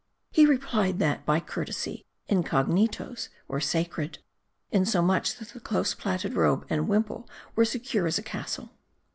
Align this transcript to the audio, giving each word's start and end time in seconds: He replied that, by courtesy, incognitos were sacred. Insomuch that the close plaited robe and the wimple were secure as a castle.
He 0.31 0.47
replied 0.47 0.97
that, 0.97 1.27
by 1.27 1.39
courtesy, 1.39 2.07
incognitos 2.27 3.29
were 3.47 3.61
sacred. 3.61 4.17
Insomuch 4.71 5.35
that 5.37 5.49
the 5.49 5.59
close 5.59 5.93
plaited 5.93 6.33
robe 6.33 6.65
and 6.71 6.79
the 6.79 6.85
wimple 6.85 7.29
were 7.55 7.65
secure 7.65 8.07
as 8.07 8.17
a 8.17 8.23
castle. 8.23 8.71